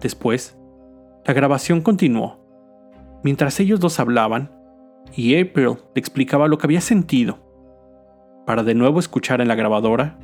Después, 0.00 0.58
la 1.24 1.34
grabación 1.34 1.80
continuó. 1.80 2.41
Mientras 3.22 3.60
ellos 3.60 3.80
dos 3.80 4.00
hablaban, 4.00 4.50
y 5.14 5.38
April 5.38 5.76
le 5.94 6.00
explicaba 6.00 6.48
lo 6.48 6.58
que 6.58 6.66
había 6.66 6.80
sentido, 6.80 7.38
para 8.46 8.62
de 8.62 8.74
nuevo 8.74 8.98
escuchar 8.98 9.40
en 9.40 9.48
la 9.48 9.54
grabadora 9.54 10.18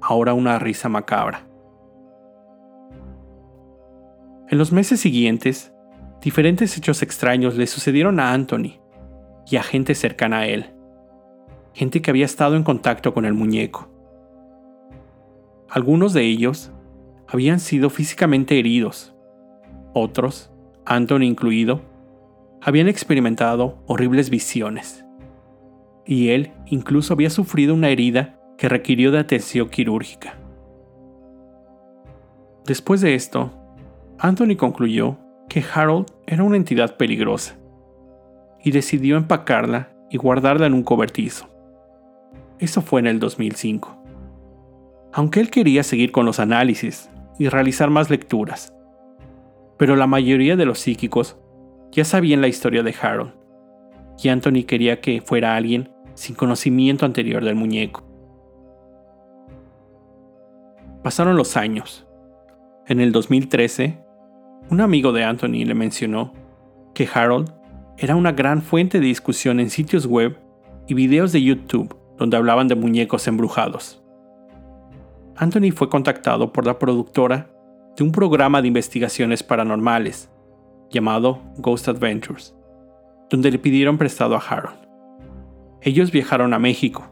ahora 0.00 0.34
una 0.34 0.58
risa 0.58 0.88
macabra. 0.88 1.46
En 4.48 4.58
los 4.58 4.72
meses 4.72 4.98
siguientes, 5.00 5.72
diferentes 6.20 6.76
hechos 6.76 7.02
extraños 7.02 7.56
le 7.56 7.66
sucedieron 7.66 8.18
a 8.18 8.32
Anthony 8.32 8.80
y 9.46 9.56
a 9.56 9.62
gente 9.62 9.94
cercana 9.94 10.40
a 10.40 10.46
él, 10.46 10.74
gente 11.72 12.02
que 12.02 12.10
había 12.10 12.24
estado 12.24 12.56
en 12.56 12.64
contacto 12.64 13.14
con 13.14 13.24
el 13.24 13.34
muñeco. 13.34 13.88
Algunos 15.68 16.12
de 16.14 16.24
ellos 16.24 16.72
habían 17.28 17.60
sido 17.60 17.90
físicamente 17.90 18.58
heridos, 18.58 19.14
otros, 19.92 20.50
Anthony 20.84 21.22
incluido, 21.22 21.82
habían 22.62 22.88
experimentado 22.88 23.82
horribles 23.86 24.30
visiones. 24.30 25.04
Y 26.04 26.30
él 26.30 26.52
incluso 26.66 27.14
había 27.14 27.30
sufrido 27.30 27.74
una 27.74 27.88
herida 27.88 28.40
que 28.58 28.68
requirió 28.68 29.10
de 29.10 29.18
atención 29.18 29.68
quirúrgica. 29.68 30.34
Después 32.66 33.00
de 33.00 33.14
esto, 33.14 33.50
Anthony 34.18 34.56
concluyó 34.56 35.18
que 35.48 35.64
Harold 35.74 36.06
era 36.26 36.44
una 36.44 36.56
entidad 36.56 36.96
peligrosa 36.96 37.56
y 38.62 38.70
decidió 38.70 39.16
empacarla 39.16 39.90
y 40.10 40.18
guardarla 40.18 40.66
en 40.66 40.74
un 40.74 40.82
cobertizo. 40.82 41.48
Eso 42.58 42.82
fue 42.82 43.00
en 43.00 43.06
el 43.06 43.18
2005. 43.18 43.96
Aunque 45.12 45.40
él 45.40 45.50
quería 45.50 45.82
seguir 45.82 46.12
con 46.12 46.26
los 46.26 46.38
análisis 46.38 47.10
y 47.38 47.48
realizar 47.48 47.88
más 47.88 48.10
lecturas, 48.10 48.74
pero 49.78 49.96
la 49.96 50.06
mayoría 50.06 50.56
de 50.56 50.66
los 50.66 50.78
psíquicos 50.78 51.38
ya 51.92 52.04
sabían 52.04 52.40
la 52.40 52.48
historia 52.48 52.82
de 52.82 52.94
Harold, 53.00 53.32
y 54.22 54.28
Anthony 54.28 54.64
quería 54.66 55.00
que 55.00 55.20
fuera 55.20 55.56
alguien 55.56 55.90
sin 56.14 56.34
conocimiento 56.34 57.06
anterior 57.06 57.44
del 57.44 57.54
muñeco. 57.54 58.04
Pasaron 61.02 61.36
los 61.36 61.56
años. 61.56 62.06
En 62.86 63.00
el 63.00 63.12
2013, 63.12 63.98
un 64.70 64.80
amigo 64.80 65.12
de 65.12 65.24
Anthony 65.24 65.64
le 65.64 65.74
mencionó 65.74 66.34
que 66.94 67.08
Harold 67.12 67.52
era 67.96 68.16
una 68.16 68.32
gran 68.32 68.62
fuente 68.62 69.00
de 69.00 69.06
discusión 69.06 69.60
en 69.60 69.70
sitios 69.70 70.06
web 70.06 70.38
y 70.86 70.94
videos 70.94 71.32
de 71.32 71.42
YouTube 71.42 71.96
donde 72.18 72.36
hablaban 72.36 72.68
de 72.68 72.74
muñecos 72.74 73.26
embrujados. 73.28 74.02
Anthony 75.36 75.72
fue 75.74 75.88
contactado 75.88 76.52
por 76.52 76.66
la 76.66 76.78
productora 76.78 77.50
de 77.96 78.04
un 78.04 78.12
programa 78.12 78.60
de 78.60 78.68
investigaciones 78.68 79.42
paranormales 79.42 80.30
llamado 80.90 81.40
Ghost 81.56 81.88
Adventures, 81.88 82.54
donde 83.30 83.50
le 83.50 83.58
pidieron 83.58 83.96
prestado 83.96 84.36
a 84.36 84.40
Harold. 84.40 84.78
Ellos 85.82 86.10
viajaron 86.10 86.52
a 86.52 86.58
México 86.58 87.06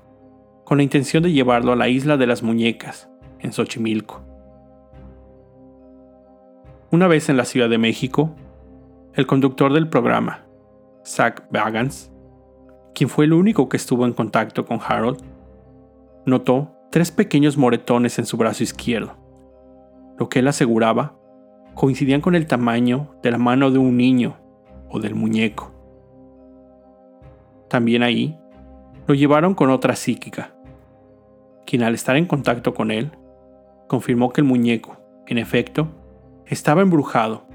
con 0.64 0.78
la 0.78 0.82
intención 0.82 1.23
de 1.23 1.32
llevarlo 1.32 1.73
a 1.73 1.76
la 1.76 1.88
isla 1.88 2.16
de 2.16 2.26
las 2.26 2.42
muñecas, 2.42 3.08
en 3.38 3.52
Xochimilco. 3.52 4.23
Una 6.90 7.06
vez 7.06 7.28
en 7.28 7.37
la 7.37 7.44
Ciudad 7.44 7.70
de 7.70 7.78
México, 7.78 8.35
el 9.14 9.26
conductor 9.26 9.73
del 9.73 9.88
programa, 9.88 10.47
Zach 11.04 11.44
Bagans, 11.50 12.12
quien 12.94 13.08
fue 13.08 13.25
el 13.25 13.32
único 13.32 13.68
que 13.68 13.76
estuvo 13.76 14.04
en 14.04 14.12
contacto 14.12 14.66
con 14.66 14.80
Harold, 14.87 15.23
notó 16.26 16.75
tres 16.90 17.11
pequeños 17.11 17.56
moretones 17.56 18.18
en 18.18 18.26
su 18.26 18.37
brazo 18.37 18.62
izquierdo. 18.62 19.16
Lo 20.18 20.28
que 20.28 20.40
él 20.40 20.49
aseguraba 20.49 21.17
coincidían 21.78 22.20
con 22.20 22.35
el 22.35 22.49
tamaño 22.49 23.14
de 23.23 23.30
la 23.30 23.38
mano 23.38 23.70
de 23.70 23.78
un 23.78 23.97
niño 23.97 24.37
o 24.90 24.99
del 24.99 25.14
muñeco. 25.14 25.73
También 27.68 28.02
ahí 28.02 28.37
lo 29.06 29.14
llevaron 29.14 29.54
con 29.54 29.70
otra 29.70 29.94
psíquica, 29.94 30.56
quien 31.64 31.85
al 31.85 31.94
estar 31.94 32.16
en 32.16 32.26
contacto 32.26 32.75
con 32.75 32.90
él, 32.90 33.12
confirmó 33.87 34.32
que 34.32 34.40
el 34.40 34.47
muñeco, 34.49 34.97
en 35.28 35.38
efecto, 35.38 35.87
estaba 36.47 36.82
embrujado 36.82 37.47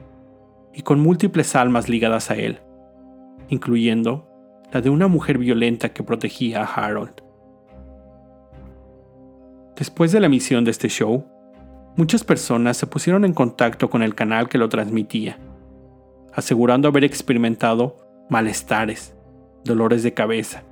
y 0.73 0.83
con 0.83 1.01
múltiples 1.01 1.53
almas 1.57 1.89
ligadas 1.89 2.31
a 2.31 2.35
él, 2.35 2.61
incluyendo 3.49 4.29
la 4.71 4.79
de 4.79 4.89
una 4.89 5.09
mujer 5.09 5.37
violenta 5.37 5.89
que 5.89 6.01
protegía 6.01 6.61
a 6.61 6.65
Harold. 6.65 7.21
Después 9.75 10.13
de 10.13 10.21
la 10.21 10.27
emisión 10.27 10.63
de 10.63 10.71
este 10.71 10.87
show, 10.87 11.25
muchas 11.95 12.23
personas 12.23 12.77
se 12.77 12.87
pusieron 12.87 13.25
en 13.25 13.33
contacto 13.33 13.89
con 13.89 14.03
el 14.03 14.15
canal 14.15 14.49
que 14.49 14.57
lo 14.57 14.69
transmitía, 14.69 15.37
asegurando 16.33 16.87
haber 16.87 17.03
experimentado 17.03 17.97
malestares, 18.29 19.15
dolores 19.63 20.03
de 20.03 20.13
cabeza, 20.13 20.63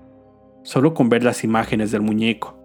solo 0.63 0.93
con 0.93 1.09
ver 1.09 1.23
las 1.23 1.43
imágenes 1.43 1.91
del 1.91 2.01
muñeco. 2.01 2.57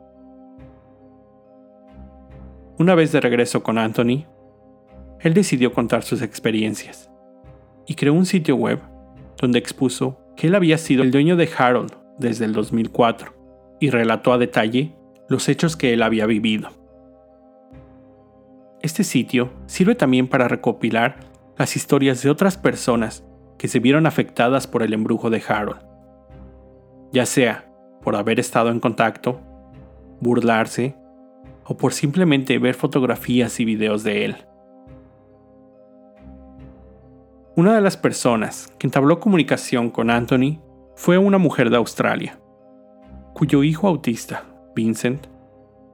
Una 2.79 2.95
vez 2.95 3.13
de 3.13 3.21
regreso 3.21 3.63
con 3.63 3.79
Anthony, 3.79 4.25
él 5.21 5.35
decidió 5.35 5.73
contar 5.73 6.03
sus 6.03 6.23
experiencias 6.23 7.11
y 7.87 7.95
creó 7.95 8.13
un 8.13 8.27
sitio 8.27 8.57
web 8.57 8.81
donde 9.39 9.59
expuso 9.59 10.19
que 10.37 10.49
él 10.49 10.55
había 10.55 10.79
sido 10.79 11.03
el 11.03 11.11
dueño 11.11 11.37
de 11.37 11.49
Harold 11.57 11.93
desde 12.19 12.45
el 12.45 12.53
2004 12.53 13.35
y 13.81 13.91
relató 13.91 14.33
a 14.33 14.39
detalle 14.39 14.95
los 15.29 15.49
hechos 15.49 15.77
que 15.77 15.93
él 15.93 16.03
había 16.03 16.27
vivido. 16.27 16.86
Este 18.83 19.05
sitio 19.05 19.51
sirve 19.67 19.95
también 19.95 20.29
para 20.29 20.49
recopilar 20.49 21.21
las 21.57 21.77
historias 21.77 22.23
de 22.23 22.31
otras 22.31 22.57
personas 22.57 23.25
que 23.59 23.69
se 23.69 23.81
vieron 23.81 24.07
afectadas 24.07 24.67
por 24.67 24.83
el 24.83 24.93
embrujo 24.93 25.31
de 25.31 25.43
Harold, 25.47 25.81
ya 27.13 27.27
sea 27.27 27.71
por 28.03 28.17
haber 28.17 28.39
estado 28.39 28.71
en 28.71 28.81
contacto, 28.81 29.41
burlarse 30.21 30.95
o 31.65 31.77
por 31.77 31.93
simplemente 31.93 32.59
ver 32.59 32.75
fotografías 32.75 33.59
y 33.59 33.65
videos 33.65 34.05
de 34.05 34.25
él. 34.25 34.37
Una 37.57 37.75
de 37.75 37.81
las 37.81 37.97
personas 37.97 38.73
que 38.79 38.87
entabló 38.87 39.19
comunicación 39.19 39.91
con 39.91 40.11
Anthony 40.11 40.61
fue 40.95 41.17
una 41.17 41.39
mujer 41.39 41.71
de 41.71 41.77
Australia, 41.77 42.39
cuyo 43.33 43.63
hijo 43.63 43.89
autista, 43.89 44.45
Vincent, 44.75 45.27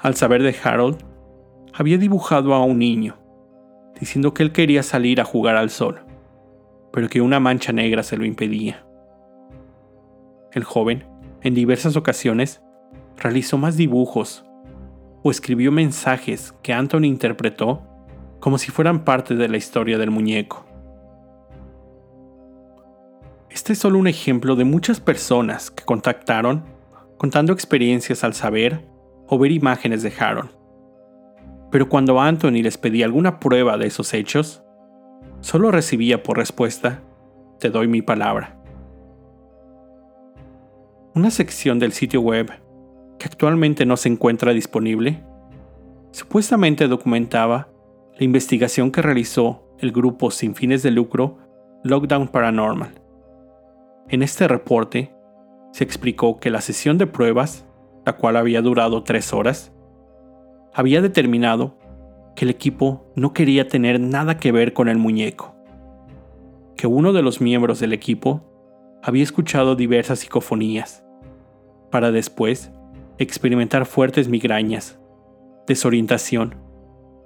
al 0.01 0.17
saber 0.17 0.43
de 0.43 0.57
Harold, 0.63 1.12
había 1.75 1.99
dibujado 1.99 2.55
a 2.55 2.65
un 2.65 2.79
niño, 2.79 3.17
diciendo 3.99 4.35
que 4.35 4.43
él 4.43 4.53
quería 4.53 4.83
salir 4.83 5.21
a 5.21 5.25
jugar 5.25 5.57
al 5.57 5.71
sol, 5.71 6.01
pero 6.93 7.09
que 7.09 7.21
una 7.21 7.41
mancha 7.41 7.73
negra 7.73 8.03
se 8.03 8.17
lo 8.17 8.25
impedía. 8.25 8.85
El 10.53 10.65
joven, 10.65 11.05
en 11.41 11.55
diversas 11.55 11.97
ocasiones, 11.97 12.63
realizó 13.17 13.57
más 13.57 13.77
dibujos 13.77 14.45
o 15.23 15.31
escribió 15.31 15.73
mensajes 15.73 16.55
que 16.63 16.73
Anthony 16.73 17.05
interpretó 17.05 17.83
como 18.41 18.59
si 18.59 18.71
fueran 18.71 19.05
parte 19.05 19.35
de 19.35 19.49
la 19.49 19.57
historia 19.57 19.99
del 19.99 20.11
muñeco. 20.11 20.67
Este 23.49 23.75
es 23.75 23.79
solo 23.79 23.99
un 23.99 24.09
ejemplo 24.09 24.57
de 24.57 24.65
muchas 24.65 24.99
personas 24.99 25.71
que 25.71 25.85
contactaron 25.85 26.65
contando 27.19 27.53
experiencias 27.53 28.25
al 28.25 28.35
saber 28.35 28.85
o 29.29 29.39
ver 29.39 29.53
imágenes 29.53 30.03
de 30.03 30.13
Harold. 30.19 30.62
Pero 31.73 31.89
cuando 31.89 32.21
Anthony 32.21 32.63
les 32.63 32.77
pedía 32.77 33.07
alguna 33.07 33.41
prueba 33.41 33.79
de 33.79 33.87
esos 33.87 34.13
hechos, 34.13 34.63
solo 35.41 35.71
recibía 35.71 36.23
por 36.23 36.37
respuesta, 36.37 37.03
te 37.59 37.71
doy 37.71 37.89
mi 37.89 38.03
palabra. 38.03 38.59
Una 41.15 41.31
sección 41.31 41.79
del 41.79 41.93
sitio 41.93 42.21
web, 42.21 42.53
que 43.19 43.25
actualmente 43.25 43.87
no 43.87 43.97
se 43.97 44.11
encuentra 44.11 44.53
disponible, 44.53 45.25
supuestamente 46.11 46.89
documentaba 46.89 47.69
la 48.19 48.25
investigación 48.25 48.93
que 48.93 49.01
realizó 49.01 49.65
el 49.79 49.93
grupo 49.93 50.31
sin 50.31 50.55
fines 50.55 50.83
de 50.83 50.91
lucro 50.91 51.39
Lockdown 51.85 52.29
Paranormal. 52.29 53.01
En 54.11 54.23
este 54.23 54.47
reporte, 54.47 55.15
se 55.73 55.85
explicó 55.85 56.39
que 56.39 56.51
la 56.51 56.61
sesión 56.61 56.99
de 56.99 57.07
pruebas, 57.07 57.65
la 58.05 58.13
cual 58.13 58.37
había 58.37 58.61
durado 58.61 59.05
tres 59.05 59.33
horas, 59.33 59.73
había 60.75 61.03
determinado 61.03 61.77
que 62.35 62.45
el 62.45 62.51
equipo 62.51 63.13
no 63.15 63.33
quería 63.33 63.69
tener 63.69 64.01
nada 64.01 64.39
que 64.39 64.53
ver 64.53 64.73
con 64.73 64.89
el 64.89 64.99
muñeco, 64.99 65.55
que 66.77 66.87
uno 66.87 67.13
de 67.13 67.23
los 67.23 67.41
miembros 67.41 67.79
del 67.79 67.93
equipo 67.93 68.49
había 69.03 69.23
escuchado 69.23 69.77
diversas 69.77 70.21
psicofonías, 70.21 71.05
para 71.91 72.11
después 72.11 72.73
experimentar 73.19 73.85
fuertes 73.85 74.29
migrañas, 74.29 74.99
desorientación, 75.67 76.57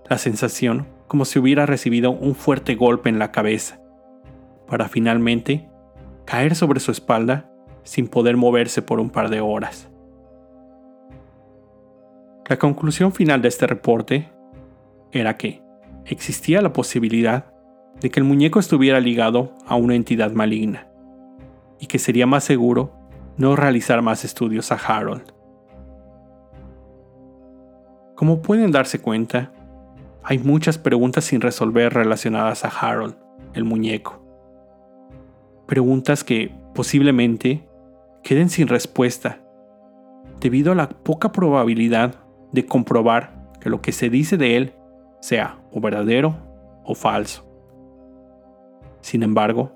la 0.08 0.18
sensación 0.18 0.88
como 1.06 1.24
si 1.24 1.38
hubiera 1.38 1.66
recibido 1.66 2.10
un 2.10 2.34
fuerte 2.34 2.74
golpe 2.74 3.08
en 3.08 3.18
la 3.18 3.30
cabeza, 3.30 3.80
para 4.66 4.88
finalmente 4.88 5.68
caer 6.24 6.56
sobre 6.56 6.80
su 6.80 6.90
espalda 6.90 7.52
sin 7.84 8.08
poder 8.08 8.36
moverse 8.36 8.82
por 8.82 8.98
un 8.98 9.10
par 9.10 9.30
de 9.30 9.40
horas. 9.40 9.88
La 12.48 12.58
conclusión 12.58 13.12
final 13.12 13.42
de 13.42 13.48
este 13.48 13.66
reporte 13.66 14.30
era 15.10 15.36
que 15.36 15.64
existía 16.04 16.62
la 16.62 16.72
posibilidad 16.72 17.52
de 18.00 18.08
que 18.08 18.20
el 18.20 18.24
muñeco 18.24 18.60
estuviera 18.60 19.00
ligado 19.00 19.52
a 19.66 19.74
una 19.74 19.96
entidad 19.96 20.30
maligna 20.30 20.86
y 21.80 21.86
que 21.86 21.98
sería 21.98 22.24
más 22.24 22.44
seguro 22.44 22.92
no 23.36 23.56
realizar 23.56 24.00
más 24.00 24.24
estudios 24.24 24.70
a 24.70 24.76
Harold. 24.76 25.24
Como 28.14 28.42
pueden 28.42 28.70
darse 28.70 29.00
cuenta, 29.00 29.52
hay 30.22 30.38
muchas 30.38 30.78
preguntas 30.78 31.24
sin 31.24 31.40
resolver 31.40 31.92
relacionadas 31.92 32.64
a 32.64 32.68
Harold, 32.68 33.16
el 33.54 33.64
muñeco. 33.64 34.22
Preguntas 35.66 36.22
que 36.22 36.54
posiblemente 36.74 37.68
queden 38.22 38.50
sin 38.50 38.68
respuesta, 38.68 39.40
debido 40.40 40.70
a 40.70 40.76
la 40.76 40.88
poca 40.88 41.32
probabilidad 41.32 42.25
de 42.56 42.66
comprobar 42.66 43.36
que 43.60 43.70
lo 43.70 43.80
que 43.80 43.92
se 43.92 44.08
dice 44.08 44.36
de 44.36 44.56
él 44.56 44.74
sea 45.20 45.60
o 45.70 45.80
verdadero 45.80 46.36
o 46.84 46.94
falso. 46.94 47.46
Sin 49.02 49.22
embargo, 49.22 49.72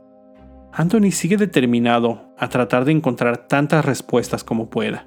Anthony 0.73 1.11
sigue 1.13 1.37
determinado 1.37 2.33
a 2.39 2.49
tratar 2.49 2.85
de 2.87 2.93
encontrar 2.93 3.49
tantas 3.49 3.85
respuestas 3.85 4.45
como 4.45 4.71
pueda. 4.71 5.07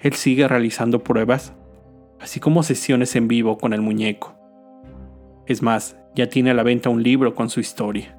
Él 0.00 0.14
sigue 0.14 0.48
realizando 0.48 1.04
pruebas, 1.04 1.54
así 2.20 2.40
como 2.40 2.62
sesiones 2.62 3.14
en 3.14 3.28
vivo 3.28 3.56
con 3.56 3.72
el 3.72 3.80
muñeco. 3.80 4.34
Es 5.46 5.62
más, 5.62 5.96
ya 6.14 6.28
tiene 6.28 6.50
a 6.50 6.54
la 6.54 6.64
venta 6.64 6.90
un 6.90 7.02
libro 7.02 7.34
con 7.34 7.50
su 7.50 7.60
historia. 7.60 8.18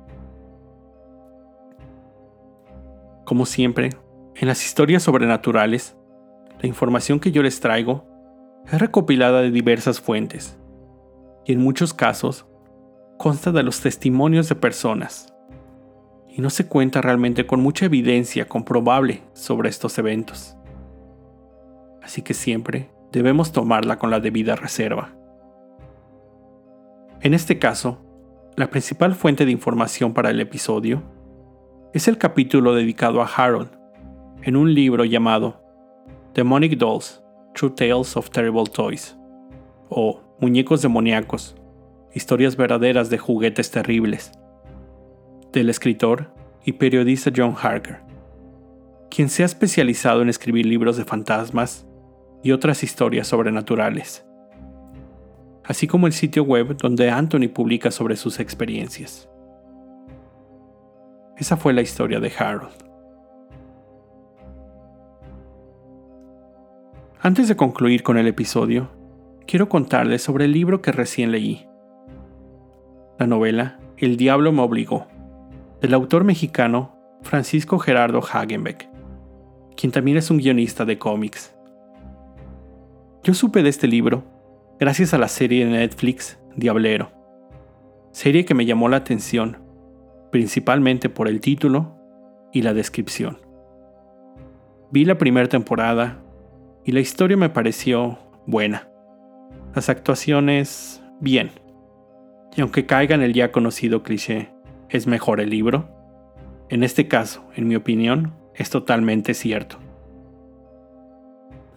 Como 3.25 3.45
siempre, 3.45 3.89
en 4.36 4.47
las 4.47 4.65
historias 4.65 5.04
sobrenaturales, 5.04 5.97
la 6.62 6.67
información 6.67 7.19
que 7.19 7.32
yo 7.32 7.43
les 7.43 7.60
traigo 7.60 8.09
es 8.71 8.79
recopilada 8.79 9.41
de 9.41 9.51
diversas 9.51 9.99
fuentes 9.99 10.58
y 11.45 11.53
en 11.53 11.60
muchos 11.60 11.93
casos 11.93 12.45
consta 13.17 13.51
de 13.51 13.63
los 13.63 13.82
testimonios 13.82 14.47
de 14.47 14.55
personas 14.55 15.34
y 16.27 16.41
no 16.41 16.49
se 16.49 16.67
cuenta 16.67 17.01
realmente 17.01 17.47
con 17.47 17.62
mucha 17.62 17.86
evidencia 17.86 18.47
comprobable 18.47 19.23
sobre 19.34 19.69
estos 19.69 19.97
eventos. 19.97 20.55
Así 22.03 22.21
que 22.21 22.34
siempre 22.34 22.91
debemos 23.12 23.51
tomarla 23.51 23.97
con 23.97 24.12
la 24.12 24.19
debida 24.19 24.55
reserva. 24.55 25.15
En 27.21 27.34
este 27.34 27.60
caso, 27.60 28.05
la 28.55 28.69
principal 28.69 29.15
fuente 29.15 29.45
de 29.45 29.51
información 29.51 30.13
para 30.13 30.29
el 30.29 30.39
episodio 30.39 31.03
es 31.93 32.08
el 32.08 32.17
capítulo 32.17 32.75
dedicado 32.75 33.21
a 33.21 33.25
Harold, 33.25 33.71
en 34.43 34.55
un 34.55 34.73
libro 34.73 35.03
llamado 35.05 35.62
Demonic 36.34 36.77
Dolls, 36.77 37.21
True 37.60 37.72
Tales 37.72 38.15
of 38.15 38.30
Terrible 38.30 38.63
Toys, 38.72 39.17
o 39.89 40.22
Muñecos 40.39 40.82
Demoníacos, 40.82 41.58
Historias 42.15 42.56
verdaderas 42.56 43.10
de 43.10 43.17
juguetes 43.17 43.69
terribles, 43.69 44.32
del 45.52 45.69
escritor 45.69 46.34
y 46.63 46.72
periodista 46.72 47.34
John 47.36 47.56
Harker, 47.62 48.00
quien 49.10 49.28
se 49.28 49.43
ha 49.43 49.45
especializado 49.45 50.22
en 50.22 50.30
escribir 50.30 50.65
libros 50.65 50.95
de 50.95 51.04
fantasmas 51.04 51.86
y 52.43 52.54
otras 52.54 52.82
historias 52.82 53.28
sobrenaturales, 53.28 54.26
así 55.65 55.86
como 55.86 56.08
el 56.08 56.13
sitio 56.13 56.45
web 56.45 56.78
donde 56.78 57.10
Anthony 57.10 57.50
publica 57.54 57.91
sobre 57.91 58.15
sus 58.15 58.39
experiencias. 58.39 59.30
esa 61.36 61.58
fue 61.58 61.74
la 61.74 61.82
historia 61.82 62.22
de 62.22 62.32
Harold. 62.39 62.88
Antes 67.21 67.49
de 67.49 67.58
concluir 67.58 68.01
con 68.01 68.17
el 68.17 68.27
episodio, 68.27 68.91
quiero 69.45 69.67
contarles 69.67 70.21
sobre 70.21 70.45
el 70.45 70.53
libro 70.53 70.82
que 70.82 70.93
recién 70.93 71.32
leí. 71.32 71.67
La 73.17 73.27
novela 73.27 73.77
El 73.97 74.15
Diablo 74.15 74.53
me 74.53 74.62
obligó, 74.62 75.05
del 75.82 75.93
autor 75.95 76.23
mexicano 76.23 76.95
Francisco 77.21 77.77
Gerardo 77.77 78.21
Hagenbeck, 78.21 78.89
quien 79.75 79.91
también 79.91 80.15
es 80.15 80.32
un 80.32 80.38
guionista 80.38 80.86
de 80.86 80.97
cómics. 80.97 81.53
Yo 83.21 83.34
supe 83.34 83.63
de 83.63 83.69
este 83.69 83.88
libro 83.88 84.23
gracias 84.79 85.13
a 85.13 85.17
la 85.17 85.27
serie 85.27 85.65
de 85.65 85.71
Netflix 85.71 86.39
Diablero, 86.55 87.12
serie 88.13 88.45
que 88.45 88.53
me 88.53 88.65
llamó 88.65 88.88
la 88.88 88.95
atención 88.95 89.58
principalmente 90.32 91.10
por 91.10 91.27
el 91.27 91.41
título 91.41 91.97
y 92.53 92.62
la 92.62 92.73
descripción. 92.73 93.39
Vi 94.89 95.03
la 95.03 95.17
primera 95.17 95.49
temporada 95.49 96.23
y 96.89 96.91
la 96.91 97.02
historia 97.02 97.38
me 97.38 97.49
pareció 97.49 98.17
buena. 98.47 98.89
Las 99.75 99.89
actuaciones, 99.89 101.04
bien. 101.19 101.52
Y 102.58 102.62
aunque 102.62 102.88
caiga 102.88 103.13
en 103.13 103.21
el 103.21 103.36
ya 103.36 103.52
conocido 103.52 104.02
cliché, 104.02 104.49
¿es 104.89 105.06
mejor 105.06 105.39
el 105.39 105.52
libro? 105.52 105.88
En 106.67 106.84
este 106.84 107.08
caso, 107.08 107.47
en 107.56 107.67
mi 107.67 107.75
opinión, 107.75 108.34
es 108.56 108.71
totalmente 108.71 109.36
cierto. 109.36 109.78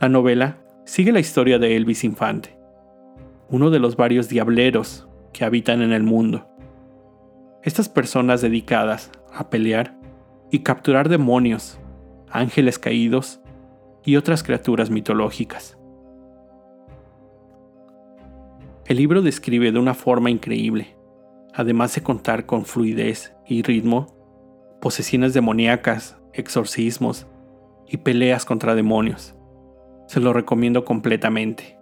La 0.00 0.08
novela 0.08 0.56
sigue 0.86 1.12
la 1.12 1.20
historia 1.20 1.58
de 1.58 1.76
Elvis 1.76 2.04
Infante, 2.04 2.56
uno 3.50 3.68
de 3.68 3.80
los 3.80 3.96
varios 3.96 4.30
diableros 4.30 5.06
que 5.34 5.44
habitan 5.44 5.82
en 5.82 5.92
el 5.92 6.04
mundo 6.04 6.48
estas 7.62 7.90
personas 7.90 8.40
dedicadas 8.40 9.10
a 9.30 9.50
pelear 9.50 9.94
y 10.50 10.60
capturar 10.60 11.10
demonios, 11.10 11.78
ángeles 12.30 12.78
caídos 12.78 13.41
y 14.04 14.16
otras 14.16 14.42
criaturas 14.42 14.90
mitológicas. 14.90 15.78
El 18.86 18.96
libro 18.96 19.22
describe 19.22 19.72
de 19.72 19.78
una 19.78 19.94
forma 19.94 20.30
increíble, 20.30 20.96
además 21.54 21.94
de 21.94 22.02
contar 22.02 22.46
con 22.46 22.64
fluidez 22.64 23.34
y 23.46 23.62
ritmo, 23.62 24.06
posesiones 24.80 25.34
demoníacas, 25.34 26.18
exorcismos 26.32 27.26
y 27.86 27.98
peleas 27.98 28.44
contra 28.44 28.74
demonios. 28.74 29.34
Se 30.08 30.20
lo 30.20 30.32
recomiendo 30.32 30.84
completamente. 30.84 31.78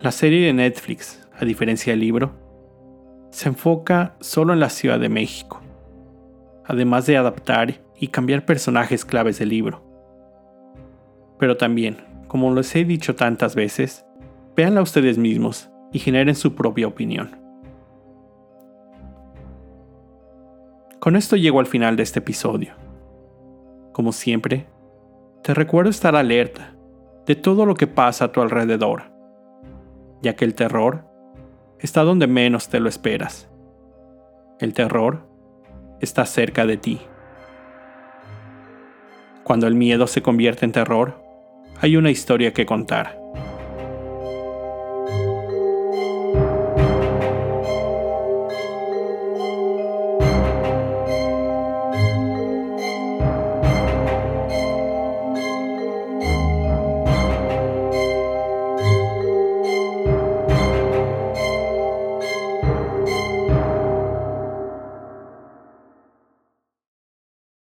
La 0.00 0.12
serie 0.12 0.46
de 0.46 0.52
Netflix, 0.52 1.26
a 1.38 1.44
diferencia 1.44 1.92
del 1.92 2.00
libro, 2.00 2.32
se 3.30 3.48
enfoca 3.48 4.16
solo 4.20 4.52
en 4.52 4.60
la 4.60 4.70
Ciudad 4.70 5.00
de 5.00 5.08
México, 5.08 5.60
además 6.64 7.06
de 7.06 7.16
adaptar 7.16 7.82
y 7.98 8.08
cambiar 8.08 8.44
personajes 8.44 9.04
claves 9.04 9.38
del 9.38 9.48
libro. 9.48 9.85
Pero 11.38 11.56
también, 11.56 11.98
como 12.28 12.54
les 12.54 12.74
he 12.76 12.84
dicho 12.84 13.14
tantas 13.14 13.54
veces, 13.54 14.06
véanla 14.56 14.82
ustedes 14.82 15.18
mismos 15.18 15.70
y 15.92 15.98
generen 15.98 16.34
su 16.34 16.54
propia 16.54 16.86
opinión. 16.86 17.36
Con 20.98 21.14
esto 21.14 21.36
llego 21.36 21.60
al 21.60 21.66
final 21.66 21.96
de 21.96 22.02
este 22.02 22.18
episodio. 22.18 22.74
Como 23.92 24.12
siempre, 24.12 24.66
te 25.42 25.54
recuerdo 25.54 25.90
estar 25.90 26.16
alerta 26.16 26.74
de 27.26 27.36
todo 27.36 27.66
lo 27.66 27.74
que 27.74 27.86
pasa 27.86 28.24
a 28.24 28.32
tu 28.32 28.40
alrededor, 28.40 29.04
ya 30.22 30.34
que 30.34 30.44
el 30.44 30.54
terror 30.54 31.04
está 31.78 32.02
donde 32.02 32.26
menos 32.26 32.68
te 32.68 32.80
lo 32.80 32.88
esperas. 32.88 33.48
El 34.58 34.72
terror 34.74 35.28
está 36.00 36.24
cerca 36.24 36.66
de 36.66 36.76
ti. 36.76 37.00
Cuando 39.44 39.66
el 39.66 39.74
miedo 39.74 40.06
se 40.06 40.22
convierte 40.22 40.64
en 40.64 40.72
terror, 40.72 41.22
hay 41.80 41.96
una 41.96 42.10
historia 42.10 42.52
que 42.52 42.66
contar. 42.66 43.25